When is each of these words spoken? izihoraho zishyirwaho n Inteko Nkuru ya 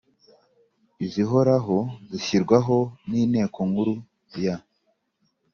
izihoraho 1.05 1.77
zishyirwaho 2.09 2.77
n 3.09 3.11
Inteko 3.21 3.59
Nkuru 3.69 3.95
ya 4.43 4.55